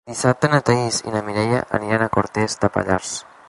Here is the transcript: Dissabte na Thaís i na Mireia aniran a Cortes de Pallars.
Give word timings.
Dissabte 0.09 0.47
na 0.53 0.59
Thaís 0.69 1.01
i 1.11 1.13
na 1.17 1.21
Mireia 1.29 1.61
aniran 1.79 2.07
a 2.07 2.11
Cortes 2.19 2.61
de 2.65 2.75
Pallars. 2.79 3.17